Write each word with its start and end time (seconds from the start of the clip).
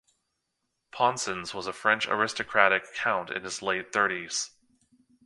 Poncins 0.91 1.53
was 1.53 1.67
a 1.67 1.73
French 1.73 2.07
aristocratic 2.07 2.91
count 2.95 3.29
in 3.29 3.43
his 3.43 3.61
late 3.61 3.93
thirties. 3.93 4.49